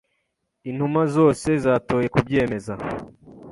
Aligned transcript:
Intumwa 0.69 1.01
zose 1.15 1.49
zatoye 1.63 2.07
kubyemeza. 2.15 2.73